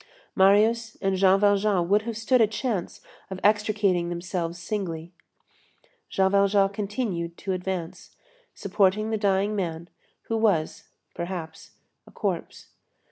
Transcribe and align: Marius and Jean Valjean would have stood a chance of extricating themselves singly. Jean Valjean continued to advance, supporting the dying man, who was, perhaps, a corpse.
Marius 0.35 0.95
and 0.99 1.15
Jean 1.15 1.39
Valjean 1.39 1.87
would 1.87 2.01
have 2.09 2.17
stood 2.17 2.41
a 2.41 2.47
chance 2.47 3.01
of 3.29 3.39
extricating 3.43 4.09
themselves 4.09 4.57
singly. 4.57 5.13
Jean 6.09 6.31
Valjean 6.31 6.69
continued 6.69 7.37
to 7.37 7.51
advance, 7.53 8.15
supporting 8.55 9.11
the 9.11 9.15
dying 9.17 9.55
man, 9.55 9.91
who 10.23 10.37
was, 10.37 10.85
perhaps, 11.13 11.73
a 12.07 12.11
corpse. 12.11 12.69